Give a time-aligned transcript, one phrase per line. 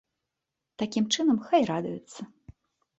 [0.83, 2.21] Такім чынам, хай радуюцца.